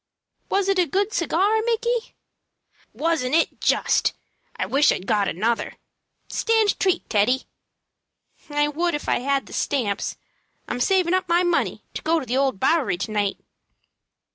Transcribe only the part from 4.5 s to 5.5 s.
I wish I'd got